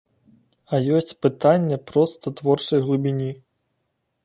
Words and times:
А 0.75 0.79
ёсць 0.99 1.17
пытанне 1.25 1.77
проста 1.91 2.33
творчай 2.41 2.79
глыбіні. 2.87 3.31